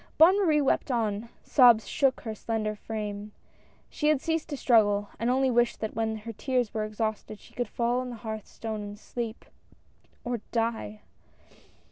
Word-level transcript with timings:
Bonne 0.17 0.39
Marie 0.43 0.61
wept 0.61 0.89
on; 0.89 1.29
sobs 1.43 1.87
shook 1.87 2.21
her 2.21 2.33
slender 2.33 2.75
frame. 2.75 3.33
She 3.87 4.07
had 4.07 4.19
ceased 4.19 4.49
to 4.49 4.57
struggle, 4.57 5.09
and 5.19 5.29
only 5.29 5.51
wished 5.51 5.79
that 5.79 5.93
when 5.93 6.15
her 6.15 6.33
tears 6.33 6.73
were 6.73 6.85
exhausted 6.85 7.39
she 7.39 7.53
could 7.53 7.67
fall 7.67 7.99
on 7.99 8.09
the 8.09 8.15
hearth 8.15 8.47
stone 8.47 8.81
and 8.81 8.97
sleep, 8.97 9.45
or 10.23 10.39
die 10.51 11.03